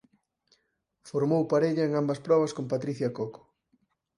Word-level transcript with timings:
Formou 1.09 1.43
parella 1.51 1.83
en 1.85 1.93
ambas 2.01 2.23
probas 2.27 2.51
con 2.55 2.65
Patricia 2.73 3.09
Coco. 3.17 3.41